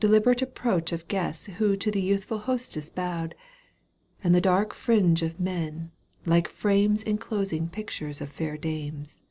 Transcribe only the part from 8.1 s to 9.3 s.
of fair dames.